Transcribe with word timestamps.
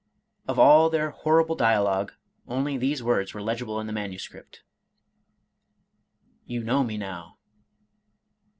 Of 0.47 0.57
all 0.57 0.89
their 0.89 1.11
horrible 1.11 1.55
dialogue, 1.55 2.13
only 2.47 2.75
these 2.75 3.03
words 3.03 3.35
were 3.35 3.41
legible 3.43 3.79
in 3.79 3.85
the 3.85 3.93
manuscript," 3.93 4.63
You 6.47 6.63
know 6.63 6.83
me 6.83 6.97
now." 6.97 7.37